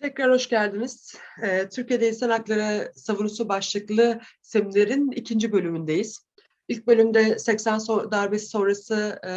[0.00, 1.14] Tekrar hoş geldiniz.
[1.42, 6.26] Ee, Türkiye'de İnsan Hakları Savunusu başlıklı seminerin ikinci bölümündeyiz.
[6.68, 9.32] İlk bölümde 80 so darbesi sonrası e,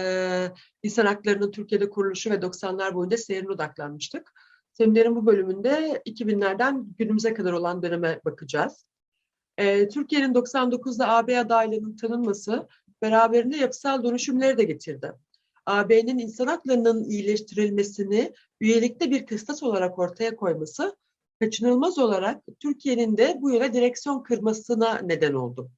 [0.83, 4.33] insan haklarının Türkiye'de kuruluşu ve 90'lar boyunca seyrine odaklanmıştık.
[4.73, 8.85] Seminerin bu bölümünde 2000'lerden günümüze kadar olan döneme bakacağız.
[9.57, 12.67] E, Türkiye'nin 99'da AB adaylığının tanınması
[13.01, 15.13] beraberinde yapısal dönüşümleri de getirdi.
[15.67, 20.97] AB'nin insan haklarının iyileştirilmesini üyelikte bir kıstas olarak ortaya koyması
[21.39, 25.71] kaçınılmaz olarak Türkiye'nin de bu yöne direksiyon kırmasına neden oldu.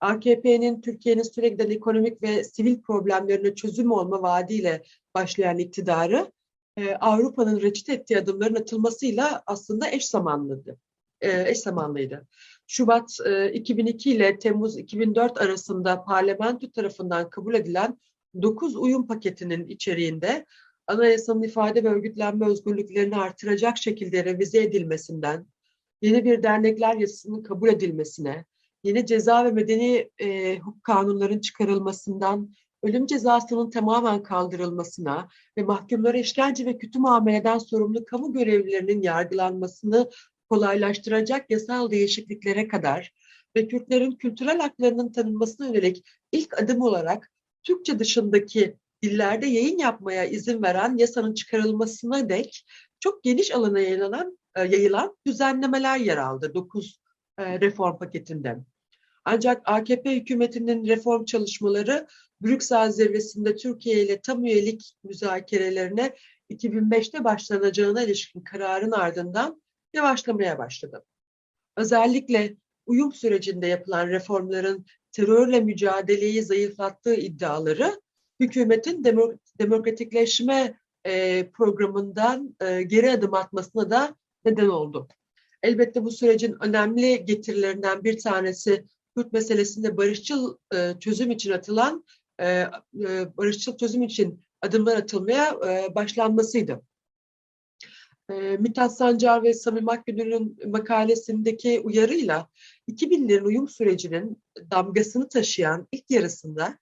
[0.00, 4.82] AKP'nin Türkiye'nin sürekli ekonomik ve sivil problemlerine çözüm olma vaadiyle
[5.14, 6.32] başlayan iktidarı
[6.76, 10.78] e, Avrupa'nın reçete ettiği adımların atılmasıyla aslında eş zamanlıydı.
[11.20, 12.26] E, eş zamanlıydı.
[12.66, 17.98] Şubat e, 2002 ile Temmuz 2004 arasında parlamento tarafından kabul edilen
[18.42, 20.46] 9 uyum paketinin içeriğinde
[20.86, 25.46] anayasanın ifade ve örgütlenme özgürlüklerini artıracak şekilde revize edilmesinden,
[26.02, 28.44] yeni bir dernekler yasasının kabul edilmesine,
[28.82, 36.66] yeni ceza ve medeni e, hukuk kanunların çıkarılmasından, ölüm cezasının tamamen kaldırılmasına ve mahkumlara işkence
[36.66, 40.10] ve kötü muameleden sorumlu kamu görevlilerinin yargılanmasını
[40.50, 43.12] kolaylaştıracak yasal değişikliklere kadar
[43.56, 47.33] ve Kürtlerin kültürel haklarının tanınmasına yönelik ilk adım olarak
[47.64, 52.66] Türkçe dışındaki dillerde yayın yapmaya izin veren yasanın çıkarılmasına dek
[53.00, 57.00] çok geniş alana yayılan, e, yayılan düzenlemeler yer aldı 9
[57.38, 58.58] e, reform paketinde.
[59.24, 62.06] Ancak AKP hükümetinin reform çalışmaları
[62.40, 66.14] Brüksel zirvesinde Türkiye ile tam üyelik müzakerelerine
[66.50, 71.04] 2005'te başlanacağına ilişkin kararın ardından yavaşlamaya başladı.
[71.76, 72.56] Özellikle
[72.86, 78.00] uyum sürecinde yapılan reformların terörle mücadeleyi zayıflattığı iddiaları
[78.40, 79.04] hükümetin
[79.58, 85.08] demokratikleşme e, programından e, geri adım atmasına da neden oldu.
[85.62, 88.84] Elbette bu sürecin önemli getirilerinden bir tanesi
[89.16, 92.04] Kürt meselesinde barışçıl e, çözüm için atılan
[93.36, 95.60] barışçıl çözüm için adımlar atılmaya
[95.94, 96.82] başlanmasıydı.
[98.30, 102.48] E, Mithat Sancar ve Samim Akgün'ün makalesindeki uyarıyla
[102.88, 106.78] 2000'lerin uyum sürecinin damgasını taşıyan ilk yarısında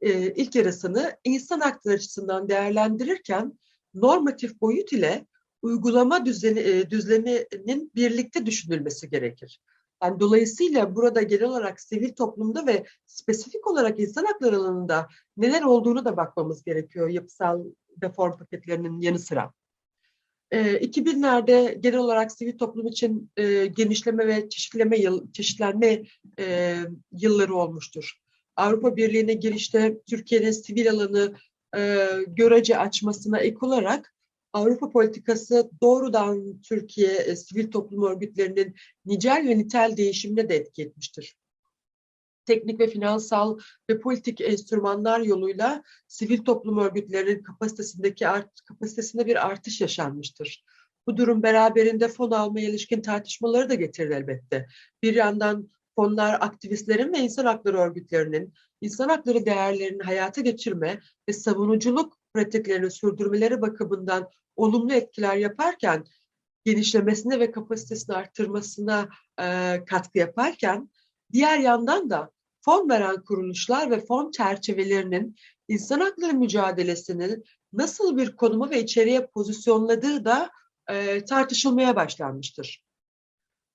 [0.00, 3.58] e, ilk yarısını insan hakları açısından değerlendirirken
[3.94, 5.26] normatif boyut ile
[5.62, 9.60] uygulama düzeni, e, düzleminin birlikte düşünülmesi gerekir.
[10.02, 16.04] Yani dolayısıyla burada genel olarak sivil toplumda ve spesifik olarak insan hakları alanında neler olduğunu
[16.04, 17.64] da bakmamız gerekiyor yapısal
[18.02, 19.52] reform paketlerinin yanı sıra.
[20.56, 26.02] 2000'lerde ee, genel olarak sivil toplum için e, genişleme ve çeşitleme yıl, çeşitlenme
[26.38, 26.76] e,
[27.12, 28.12] yılları olmuştur.
[28.56, 31.34] Avrupa Birliği'ne girişte Türkiye'nin sivil alanı
[31.76, 34.14] e, görece açmasına ek olarak
[34.52, 38.74] Avrupa politikası doğrudan Türkiye e, sivil toplum örgütlerinin
[39.06, 41.36] nicel ve nitel değişimine de etki etmiştir
[42.46, 43.58] teknik ve finansal
[43.90, 50.64] ve politik enstrümanlar yoluyla sivil toplum örgütlerinin kapasitesindeki art, kapasitesinde bir artış yaşanmıştır.
[51.06, 54.66] Bu durum beraberinde fon almaya ilişkin tartışmaları da getirir elbette.
[55.02, 62.18] Bir yandan fonlar aktivistlerin ve insan hakları örgütlerinin insan hakları değerlerini hayata geçirme ve savunuculuk
[62.34, 66.04] pratiklerini sürdürmeleri bakımından olumlu etkiler yaparken
[66.64, 69.08] genişlemesine ve kapasitesini arttırmasına
[69.40, 70.90] e, katkı yaparken
[71.32, 72.30] diğer yandan da
[72.60, 75.36] fon veren kuruluşlar ve fon çerçevelerinin
[75.68, 80.50] insan hakları mücadelesinin nasıl bir konuma ve içeriye pozisyonladığı da
[80.90, 82.84] e, tartışılmaya başlanmıştır.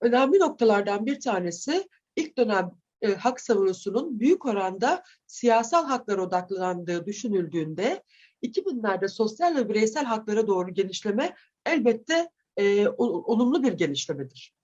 [0.01, 2.71] Önemli noktalardan bir tanesi ilk dönem
[3.01, 8.03] e, hak savunusunun büyük oranda siyasal haklara odaklandığı düşünüldüğünde
[8.43, 11.35] 2000'lerde sosyal ve bireysel haklara doğru genişleme
[11.65, 14.58] elbette e, olumlu bir genişlemedir.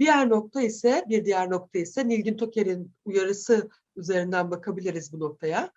[0.00, 5.72] Diğer nokta ise, bir diğer nokta ise Nilgün Toker'in uyarısı üzerinden bakabiliriz bu noktaya.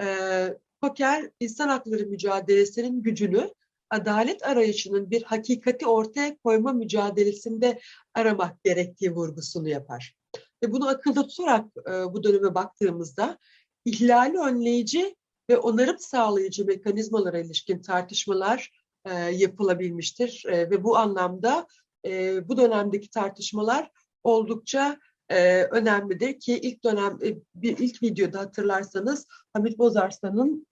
[0.00, 0.48] Ee,
[0.80, 3.50] Toker, insan hakları mücadelesinin gücünü
[3.90, 7.80] adalet arayışının bir hakikati ortaya koyma mücadelesinde
[8.14, 10.16] aramak gerektiği vurgusunu yapar.
[10.62, 13.38] Ve bunu akılda tutarak e, bu döneme baktığımızda
[13.84, 15.16] ihlali önleyici
[15.50, 18.70] ve onarım sağlayıcı mekanizmalara ilişkin tartışmalar
[19.04, 20.44] e, yapılabilmiştir.
[20.48, 21.66] E, ve bu anlamda
[22.06, 23.90] e, bu dönemdeki tartışmalar
[24.24, 24.98] oldukça
[25.28, 30.66] e, önemlidir ki ilk dönem e, bir ilk videoda hatırlarsanız Hamit Bozarslan'ın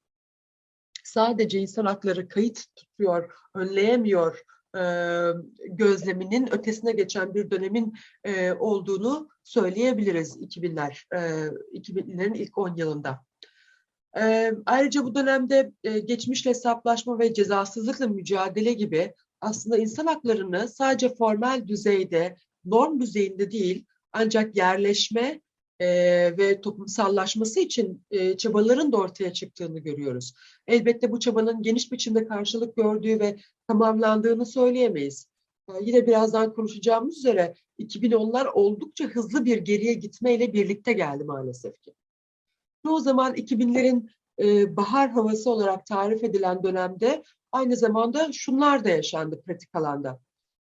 [1.05, 4.43] sadece insan hakları kayıt tutuyor, önleyemiyor
[4.77, 4.83] e,
[5.69, 7.95] gözleminin ötesine geçen bir dönemin
[8.25, 13.21] e, olduğunu söyleyebiliriz 2000'ler, e, 2000'lerin ilk 10 yılında.
[14.21, 21.15] E, ayrıca bu dönemde e, geçmişle hesaplaşma ve cezasızlıkla mücadele gibi aslında insan haklarını sadece
[21.15, 25.41] formal düzeyde, norm düzeyinde değil ancak yerleşme
[25.81, 25.87] e,
[26.39, 30.35] ve toplumsallaşması için e, çabaların da ortaya çıktığını görüyoruz.
[30.67, 33.37] Elbette bu çabanın geniş biçimde karşılık gördüğü ve
[33.69, 35.27] tamamlandığını söyleyemeyiz.
[35.69, 41.95] E, yine birazdan konuşacağımız üzere 2010'lar oldukça hızlı bir geriye gitmeyle birlikte geldi maalesef ki.
[42.87, 49.43] Çoğu zaman 2000'lerin e, bahar havası olarak tarif edilen dönemde aynı zamanda şunlar da yaşandı
[49.43, 50.21] pratik alanda.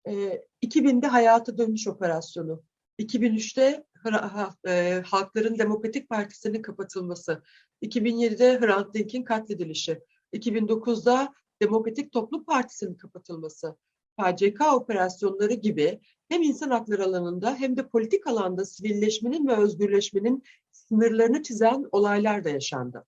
[0.08, 2.62] E, 2000'de hayata dönüş operasyonu,
[2.99, 3.85] 2003'te
[4.69, 7.43] e, Halkların Demokratik Partisi'nin kapatılması,
[7.82, 10.00] 2007'de Hrant Dink'in katledilişi,
[10.32, 13.76] 2009'da Demokratik Toplum Partisi'nin kapatılması,
[14.20, 21.43] KCK operasyonları gibi hem insan hakları alanında hem de politik alanda sivilleşmenin ve özgürleşmenin sınırlarını
[21.43, 23.05] çizen olaylar da yaşandı.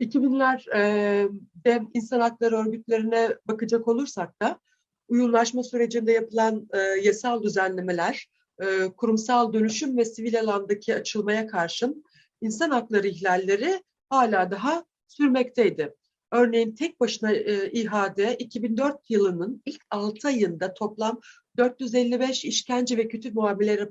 [0.00, 4.60] 2000'lerde insan hakları örgütlerine bakacak olursak da
[5.08, 8.28] uyumlaşma sürecinde yapılan e, yasal düzenlemeler,
[8.60, 12.04] e, kurumsal dönüşüm ve sivil alandaki açılmaya karşın
[12.40, 15.94] insan hakları ihlalleri hala daha sürmekteydi.
[16.32, 21.20] Örneğin tek başına e, İHA'de 2004 yılının ilk 6 ayında toplam
[21.56, 23.88] 455 işkence ve kötü muamele e,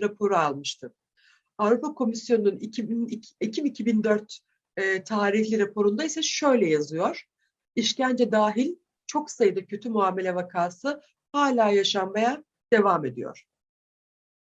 [0.00, 0.94] raporu almıştı.
[1.58, 4.38] Avrupa Komisyonu'nun 2000, 2004
[4.76, 7.22] e, tarihli raporunda ise şöyle yazıyor.
[7.76, 8.76] İşkence dahil
[9.06, 11.00] çok sayıda kötü muamele vakası
[11.32, 13.44] hala yaşanmaya devam ediyor.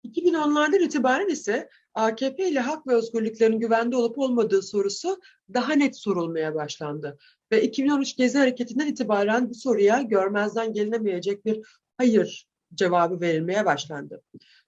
[0.05, 5.21] 2010'lardan itibaren ise AKP ile hak ve özgürlüklerin güvende olup olmadığı sorusu
[5.53, 7.17] daha net sorulmaya başlandı.
[7.51, 11.65] Ve 2013 Gezi Hareketi'nden itibaren bu soruya görmezden gelinemeyecek bir
[11.97, 14.21] hayır cevabı verilmeye başlandı.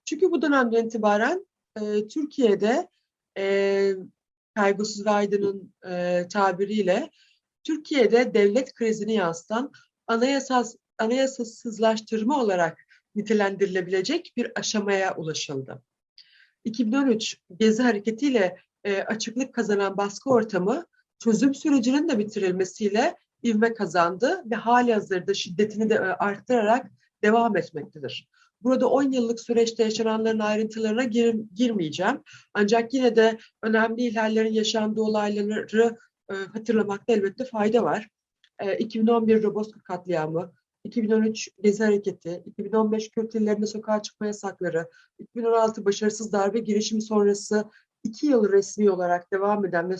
[0.06, 1.46] Çünkü bu dönemden itibaren
[1.82, 2.88] e, Türkiye'de
[3.38, 3.94] e,
[4.56, 7.10] Kaygısız Aydın'ın e, tabiriyle
[7.64, 9.72] Türkiye'de devlet krizini yansıtan
[10.08, 12.78] anayasas, anayasasızlaştırma olarak
[13.16, 15.82] nitelendirilebilecek bir aşamaya ulaşıldı.
[16.66, 20.86] 2013 Gezi hareketiyle e, açıklık kazanan baskı ortamı
[21.20, 26.92] çözüm sürecinin de bitirilmesiyle ivme kazandı ve hali hazırda şiddetini de e, arttırarak
[27.24, 28.30] devam etmektedir.
[28.64, 32.24] Burada 10 yıllık süreçte yaşananların ayrıntılarına gir, girmeyeceğim.
[32.54, 35.98] Ancak yine de önemli ihlallerin yaşandığı olayları
[36.30, 38.10] e, hatırlamakta elbette fayda var.
[38.60, 40.54] E, 2011 Roboska katliamı,
[40.84, 47.66] 2013 Gezi Hareketi, 2015 Kürt illerinde sokağa çıkma yasakları, 2016 başarısız darbe girişimi sonrası
[48.04, 49.96] iki yıl resmi olarak devam eden ve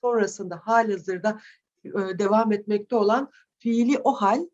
[0.00, 1.40] sonrasında halihazırda
[1.84, 4.46] e, devam etmekte olan fiili o hal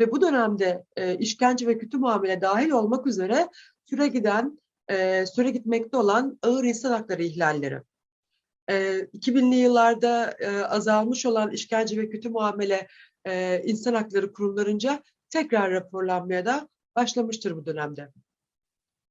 [0.00, 3.48] ve bu dönemde e, işkence ve kötü muamele dahil olmak üzere
[3.90, 4.58] süre giden,
[4.90, 7.82] e, süre gitmekte olan ağır insan hakları ihlalleri.
[8.68, 12.86] E, 2000'li yıllarda e, azalmış olan işkence ve kötü muamele
[13.26, 18.12] e, insan hakları kurumlarınca tekrar raporlanmaya da başlamıştır bu dönemde.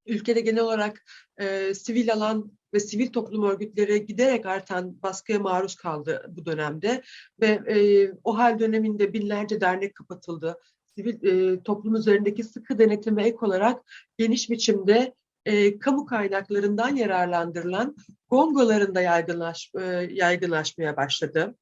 [0.06, 1.04] Ülkede genel olarak
[1.38, 7.04] e, sivil alan ve sivil toplum örgütleri giderek artan baskıya maruz kaldı bu dönemde
[7.42, 10.58] ve e, o hal döneminde binlerce dernek kapatıldı.
[10.98, 13.82] Sivil e, toplum üzerindeki sıkı denetime ek olarak
[14.18, 15.14] geniş biçimde
[15.46, 17.96] e, kamu kaynaklarından yararlandırılan
[18.30, 21.56] gongoların da yaygınlaş, e, yaygınlaşmaya başladı.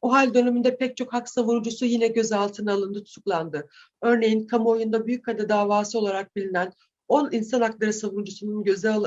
[0.00, 3.68] O hal döneminde pek çok hak savunucusu yine gözaltına alındı, tutuklandı.
[4.02, 6.72] Örneğin kamuoyunda Büyükada davası olarak bilinen
[7.08, 8.64] 10 insan hakları savunucusunun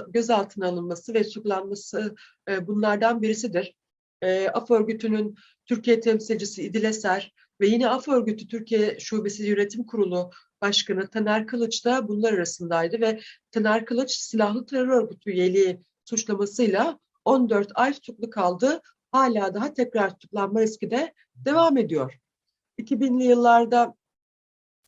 [0.07, 2.15] gözaltına alınması ve tutuklanması
[2.49, 3.75] e, bunlardan birisidir.
[4.21, 5.35] E, AF örgütünün
[5.65, 7.33] Türkiye temsilcisi İdil Eser
[7.63, 13.19] ve yine AF örgütü Türkiye Şubesi Yönetim Kurulu Başkanı Taner Kılıç da bunlar arasındaydı ve
[13.51, 20.61] Taner Kılıç silahlı terör örgütü üyeliği suçlamasıyla 14 ay tutuklu kaldı hala daha tekrar tutuklanma
[20.61, 22.19] riski de devam ediyor.
[22.79, 23.95] 2000'li yıllarda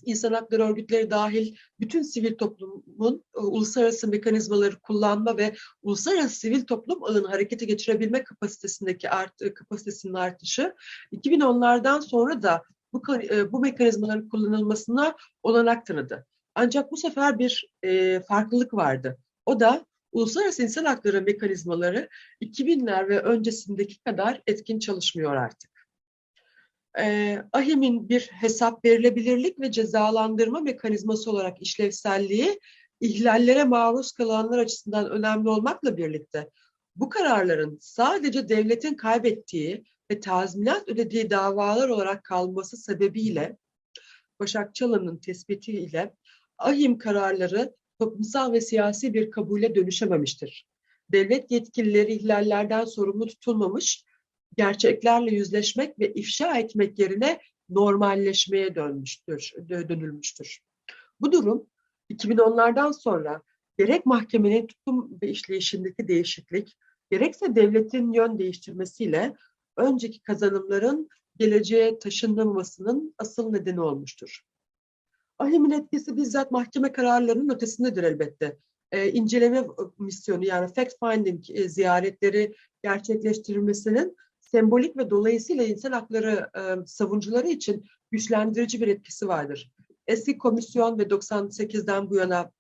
[0.08, 7.04] insan hakları örgütleri dahil bütün sivil toplumun e, uluslararası mekanizmaları kullanma ve uluslararası sivil toplum
[7.04, 10.76] ağını harekete geçirebilme kapasitesindeki art, e, kapasitesinin artışı
[11.12, 16.26] 2010'lardan sonra da bu, e, bu mekanizmaların kullanılmasına olanak tanıdı.
[16.56, 19.18] Ancak bu sefer bir e, farklılık vardı.
[19.46, 22.10] O da uluslararası insan hakları mekanizmaları
[22.42, 25.75] 2000'ler ve öncesindeki kadar etkin çalışmıyor artık.
[26.98, 32.60] Eh, AHİM'in bir hesap verilebilirlik ve cezalandırma mekanizması olarak işlevselliği
[33.00, 36.50] ihlallere maruz kalanlar açısından önemli olmakla birlikte
[36.96, 43.58] bu kararların sadece devletin kaybettiği ve tazminat ödediği davalar olarak kalması sebebiyle
[44.40, 46.16] Başak Çalan'ın tespitiyle
[46.58, 50.68] ahim kararları toplumsal ve siyasi bir kabule dönüşememiştir.
[51.12, 54.05] Devlet yetkilileri ihlallerden sorumlu tutulmamış,
[54.58, 60.60] gerçeklerle yüzleşmek ve ifşa etmek yerine normalleşmeye dönmüştür, dö- dönülmüştür.
[61.22, 61.68] Bu durum
[62.10, 63.42] 2010'lardan sonra
[63.78, 66.78] gerek mahkemenin tutum ve işleyişindeki değişiklik,
[67.12, 69.36] gerekse devletin yön değiştirmesiyle
[69.78, 74.42] önceki kazanımların geleceğe taşınmamasının asıl nedeni olmuştur.
[75.40, 78.58] Ahimin etkisi bizzat mahkeme kararlarının ötesindedir elbette.
[78.92, 79.68] Ee, inceleme
[80.00, 84.18] misyonu yani fact finding e, ziyaretleri gerçekleştirilmesinin
[84.56, 89.72] sembolik ve dolayısıyla insan hakları e, savunucuları için güçlendirici bir etkisi vardır.
[90.08, 92.52] Eski komisyon ve 98'den bu yana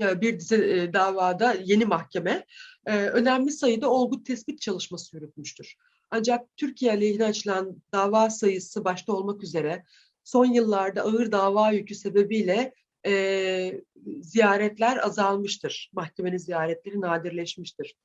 [0.00, 2.46] e, bir dizi e, davada yeni mahkeme
[2.86, 5.76] e, önemli sayıda olgu tespit çalışması yürütmüştür.
[6.10, 9.84] Ancak Türkiye aleyhine açılan dava sayısı başta olmak üzere
[10.24, 12.74] son yıllarda ağır dava yükü sebebiyle
[13.06, 13.82] e,
[14.20, 15.90] ziyaretler azalmıştır.
[15.92, 17.96] Mahkemenin ziyaretleri nadirleşmiştir.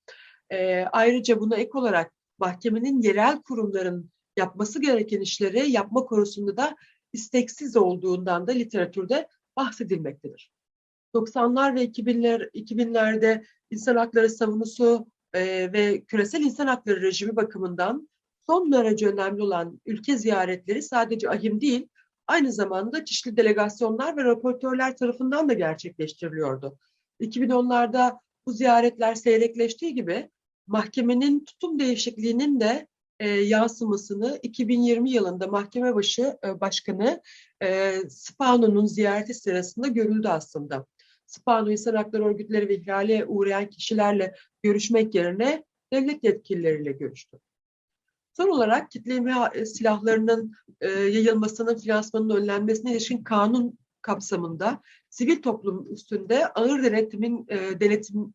[0.50, 6.76] E, ayrıca buna ek olarak mahkemenin yerel kurumların yapması gereken işleri yapma konusunda da
[7.14, 10.52] isteksiz olduğundan da literatürde bahsedilmektedir.
[11.16, 18.10] 90'lar ve 2000'ler 2000'lerde insan hakları savunusu e, ve küresel insan hakları rejimi bakımından
[18.48, 21.88] son derece önemli olan ülke ziyaretleri sadece ahim değil,
[22.28, 26.78] aynı zamanda çeşitli delegasyonlar ve raportörler tarafından da gerçekleştiriliyordu.
[27.22, 30.30] 2010'larda bu ziyaretler seyrekleştiği gibi
[30.68, 32.88] mahkemenin tutum değişikliğinin de
[33.20, 37.22] e, yansımasını 2020 yılında mahkeme başı e, başkanı
[37.64, 40.86] e, Spano'nun ziyareti sırasında görüldü aslında.
[41.26, 47.38] Spano insan hakları örgütleri ve ihlale uğrayan kişilerle görüşmek yerine devlet yetkilileriyle görüştü.
[48.34, 56.48] Son olarak kitle imha silahlarının e, yayılmasının, finansmanının önlenmesine ilişkin kanun kapsamında sivil toplum üstünde
[56.48, 58.34] ağır denetimin e, denetim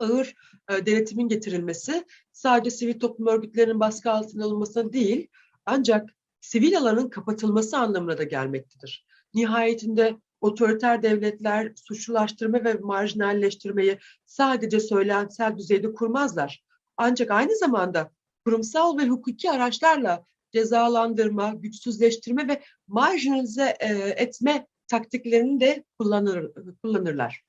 [0.00, 0.34] ağır
[0.70, 5.28] e, denetimin getirilmesi sadece sivil toplum örgütlerinin baskı altına alınmasına değil
[5.66, 9.06] ancak sivil alanın kapatılması anlamına da gelmektedir.
[9.34, 16.64] Nihayetinde otoriter devletler suçlulaştırma ve marjinalleştirmeyi sadece söylemsel düzeyde kurmazlar.
[16.96, 18.10] Ancak aynı zamanda
[18.44, 26.50] kurumsal ve hukuki araçlarla cezalandırma, güçsüzleştirme ve marjinalize e, etme taktiklerini de kullanır,
[26.82, 27.42] kullanırlar.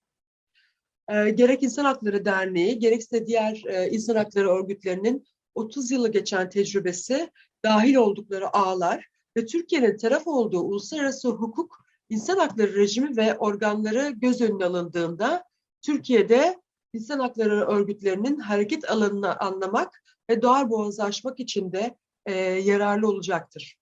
[1.12, 5.26] E, gerek İnsan Hakları Derneği, gerekse diğer e, insan hakları örgütlerinin
[5.56, 7.32] 30 yılı geçen tecrübesi,
[7.66, 14.42] dahil oldukları ağlar ve Türkiye'nin taraf olduğu uluslararası hukuk, insan hakları rejimi ve organları göz
[14.42, 15.44] önüne alındığında
[15.82, 16.62] Türkiye'de
[16.94, 23.78] insan hakları örgütlerinin hareket alanını anlamak ve doğal boğazı aşmak için de e, yararlı olacaktır.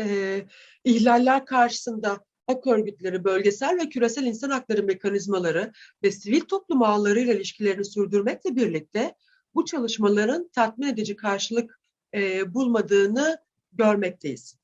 [0.00, 0.44] E,
[0.84, 7.84] ihlaller karşısında hak örgütleri, bölgesel ve küresel insan hakları mekanizmaları ve sivil toplum ağlarıyla ilişkilerini
[7.84, 9.14] sürdürmekle birlikte
[9.54, 11.80] bu çalışmaların tatmin edici karşılık
[12.14, 13.38] e, bulmadığını
[13.72, 14.58] görmekteyiz.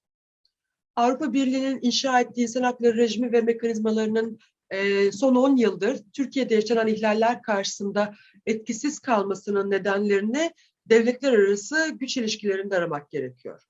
[0.96, 4.38] Avrupa Birliği'nin inşa ettiği insan hakları rejimi ve mekanizmalarının
[4.70, 8.14] e, son 10 yıldır Türkiye'de yaşanan ihlaller karşısında
[8.46, 10.54] etkisiz kalmasının nedenlerini
[10.86, 13.62] devletler arası güç ilişkilerinde aramak gerekiyor.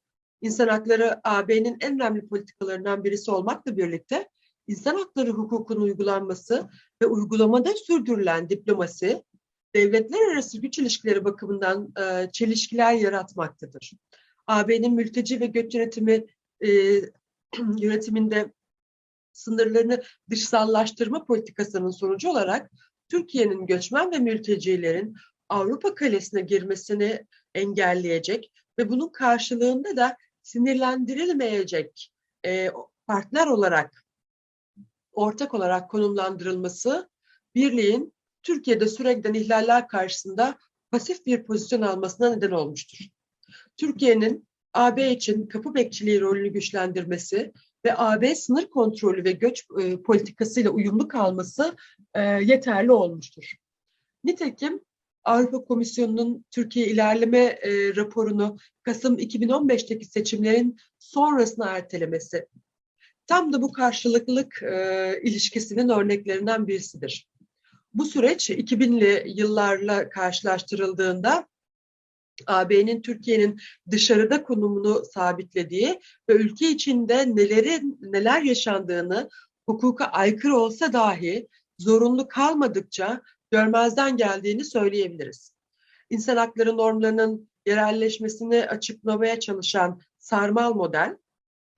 [0.45, 4.29] İnsan hakları AB'nin en önemli politikalarından birisi olmakla birlikte
[4.67, 6.69] insan hakları hukukunun uygulanması
[7.03, 9.23] ve uygulamada sürdürülen diplomasi
[9.75, 13.93] devletler arası güç ilişkileri bakımından e, çelişkiler yaratmaktadır.
[14.47, 16.27] AB'nin mülteci ve göç yönetimi
[16.61, 16.71] e,
[17.79, 18.53] yönetiminde
[19.33, 22.71] sınırlarını dışsallaştırma politikasının sonucu olarak
[23.09, 25.17] Türkiye'nin göçmen ve mültecilerin
[25.49, 32.13] Avrupa kalesine girmesini engelleyecek ve bunun karşılığında da sinirlendirilmeyecek
[32.47, 32.71] e,
[33.07, 34.05] partner olarak,
[35.13, 37.09] ortak olarak konumlandırılması
[37.55, 40.59] birliğin Türkiye'de sürekli ihlaller karşısında
[40.91, 42.99] pasif bir pozisyon almasına neden olmuştur.
[43.77, 47.53] Türkiye'nin AB için kapı bekçiliği rolünü güçlendirmesi
[47.85, 51.77] ve AB sınır kontrolü ve göç e, politikasıyla uyumlu kalması
[52.15, 53.55] e, yeterli olmuştur.
[54.25, 54.81] Nitekim
[55.25, 62.49] Avrupa Komisyonu'nun Türkiye ilerleme e, raporunu Kasım 2015'teki seçimlerin sonrasına ertelemesi
[63.27, 67.29] tam da bu karşılıklılık e, ilişkisinin örneklerinden birisidir.
[67.95, 71.49] Bu süreç 2000'li yıllarla karşılaştırıldığında
[72.47, 79.29] AB'nin Türkiye'nin dışarıda konumunu sabitlediği ve ülke içinde nelerin neler yaşandığını
[79.67, 83.21] hukuka aykırı olsa dahi zorunlu kalmadıkça
[83.55, 85.53] görmezden geldiğini söyleyebiliriz.
[86.11, 91.17] İnsan hakları normlarının yerelleşmesini açıklamaya çalışan sarmal model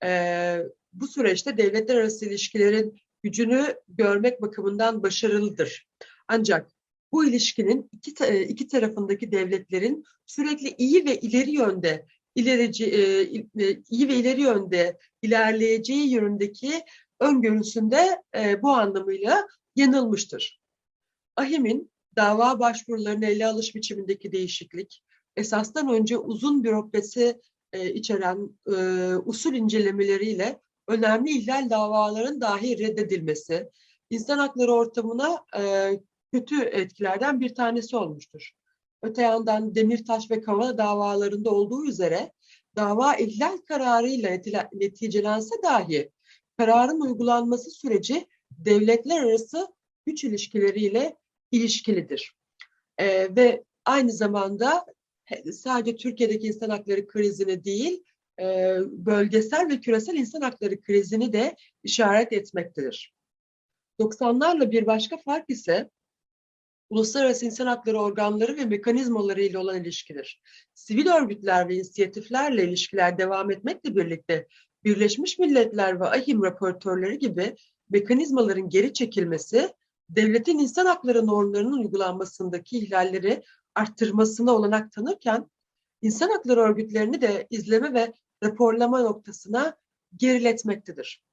[0.03, 0.09] e,
[0.93, 5.87] bu süreçte devletler arası ilişkilerin gücünü görmek bakımından başarılıdır.
[6.27, 6.71] Ancak
[7.11, 12.05] bu ilişkinin iki, iki tarafındaki devletlerin sürekli iyi ve ileri yönde
[12.35, 13.21] ilerici, e,
[13.63, 16.73] e, iyi ve ileri yönde ilerleyeceği yönündeki
[17.19, 20.66] öngörüsünde e, bu anlamıyla yanılmıştır.
[21.37, 25.03] Ahim'in dava başvurularını ele alış biçimindeki değişiklik,
[25.35, 27.41] esasdan önce uzun bürokrasi
[27.73, 28.75] e, içeren e,
[29.25, 33.69] usul incelemeleriyle önemli ihlal davaların dahi reddedilmesi,
[34.09, 35.91] insan hakları ortamına e,
[36.33, 38.51] kötü etkilerden bir tanesi olmuştur.
[39.01, 42.31] Öte yandan Demirtaş ve Kavala davalarında olduğu üzere
[42.75, 44.39] dava ihlal kararıyla
[44.73, 46.11] neticelense dahi
[46.57, 49.67] kararın uygulanması süreci devletler arası
[50.05, 51.15] güç ilişkileriyle
[51.57, 52.35] ilişkilidir.
[52.97, 54.85] Ee, ve aynı zamanda
[55.51, 58.03] sadece Türkiye'deki insan hakları krizini değil,
[58.39, 63.13] e, bölgesel ve küresel insan hakları krizini de işaret etmektedir.
[63.99, 65.89] 90'larla bir başka fark ise
[66.89, 70.41] uluslararası insan hakları organları ve mekanizmaları ile olan ilişkidir.
[70.73, 74.47] Sivil örgütler ve inisiyatiflerle ilişkiler devam etmekle birlikte
[74.83, 77.55] Birleşmiş Milletler ve AHİM raportörleri gibi
[77.89, 79.73] mekanizmaların geri çekilmesi,
[80.09, 83.43] devletin insan hakları normlarının uygulanmasındaki ihlalleri
[83.75, 85.49] arttırmasına olanak tanırken,
[86.01, 89.77] insan hakları örgütlerini de izleme ve raporlama noktasına
[90.15, 91.23] geriletmektedir.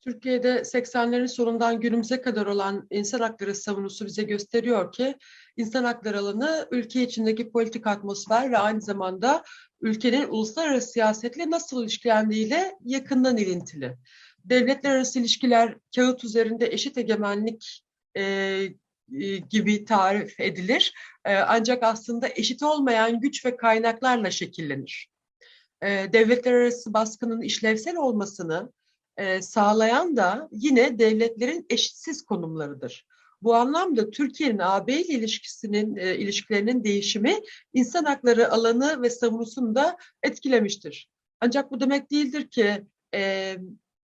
[0.00, 5.14] Türkiye'de 80'lerin sonundan günümüze kadar olan insan hakları savunusu bize gösteriyor ki
[5.56, 9.42] insan hakları alanı ülke içindeki politik atmosfer ve aynı zamanda
[9.80, 13.96] ülkenin uluslararası siyasetle nasıl ilişkilendiğiyle yakından ilintili.
[14.50, 17.82] Devletler arası ilişkiler kağıt üzerinde eşit egemenlik
[18.16, 20.94] e, e, gibi tarif edilir.
[21.24, 25.08] E, ancak aslında eşit olmayan güç ve kaynaklarla şekillenir.
[25.82, 28.72] E, devletler arası baskının işlevsel olmasını
[29.16, 33.06] e, sağlayan da yine devletlerin eşitsiz konumlarıdır.
[33.42, 37.40] Bu anlamda Türkiye'nin AB ile ilişkisinin e, ilişkilerinin değişimi
[37.72, 41.10] insan hakları alanı ve savunusunu da etkilemiştir.
[41.40, 43.56] Ancak bu demek değildir ki e,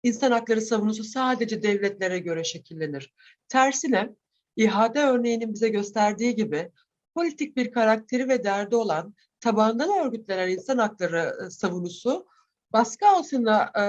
[0.03, 3.13] insan hakları savunusu sadece devletlere göre şekillenir.
[3.47, 4.09] Tersine
[4.55, 6.71] İHA'de örneğinin bize gösterdiği gibi
[7.15, 12.27] politik bir karakteri ve derdi olan tabandan örgütlenen insan hakları e, savunusu
[12.73, 13.83] baskı altına e,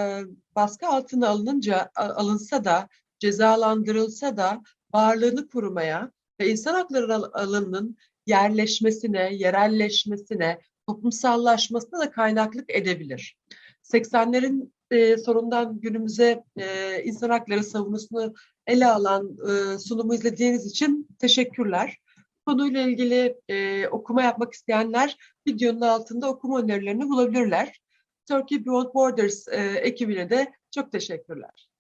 [0.57, 4.63] baskı altına alınınca alınsa da cezalandırılsa da
[4.95, 7.97] varlığını korumaya ve insan hakları al- alanının
[8.27, 13.37] yerleşmesine, yerelleşmesine, toplumsallaşmasına da kaynaklık edebilir.
[13.83, 18.35] 80'lerin e, sonundan günümüze e, insan hakları savunusunu
[18.67, 21.99] ele alan e, sunumu izlediğiniz için teşekkürler.
[22.47, 27.81] Konuyla ilgili e, okuma yapmak isteyenler videonun altında okuma önerilerini bulabilirler.
[28.29, 31.72] Turkey Beyond Borders e, ekibine de çok teşekkürler.